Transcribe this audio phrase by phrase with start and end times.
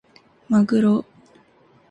[0.49, 1.05] まぐろ